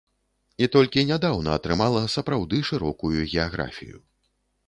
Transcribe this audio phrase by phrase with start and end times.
[0.65, 3.97] І толькі нядаўна атрымала сапраўды шырокую геаграфію.